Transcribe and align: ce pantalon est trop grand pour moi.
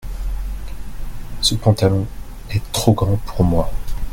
ce 1.41 1.53
pantalon 1.53 2.07
est 2.49 2.71
trop 2.71 2.93
grand 2.93 3.17
pour 3.17 3.43
moi. 3.43 3.71